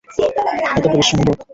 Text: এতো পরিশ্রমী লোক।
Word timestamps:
এতো 0.75 0.87
পরিশ্রমী 0.93 1.23
লোক। 1.27 1.37